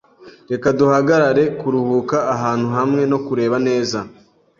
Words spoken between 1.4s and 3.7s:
kuruhuka ahantu hamwe no kureba